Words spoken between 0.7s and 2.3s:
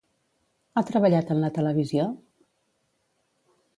Ha treballat en la televisió?